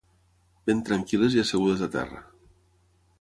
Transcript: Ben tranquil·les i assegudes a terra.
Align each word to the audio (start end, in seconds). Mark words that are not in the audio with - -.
Ben 0.69 0.79
tranquil·les 0.87 1.37
i 1.37 1.43
assegudes 1.43 1.83
a 1.89 1.91
terra. 1.99 2.23